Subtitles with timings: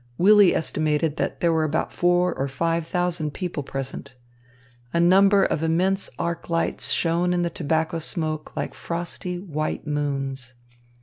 [0.17, 4.15] Willy estimated that there were about four or five thousand people present.
[4.93, 10.55] A number of immense arc lights shone in the tobacco smoke like frosty, white moons.